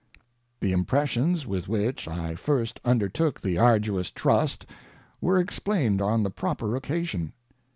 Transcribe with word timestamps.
The 0.61 0.71
impressions, 0.71 1.45
with 1.45 1.67
which, 1.67 2.07
I 2.07 2.33
first 2.33 2.79
under 2.83 3.07
took 3.07 3.39
the 3.39 3.59
arduous 3.59 4.09
trust, 4.09 4.65
were 5.21 5.37
explained 5.37 6.01
on 6.01 6.23
the 6.23 6.31
proper 6.31 6.75
occasion. 6.75 7.33